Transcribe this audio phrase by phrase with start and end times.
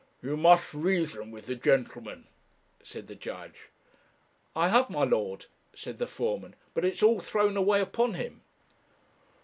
[0.23, 2.25] 'You must reason with the gentleman,'
[2.81, 3.69] said the judge.
[4.55, 8.41] 'I have, my lord,' said the foreman, 'but it's all thrown away upon him.'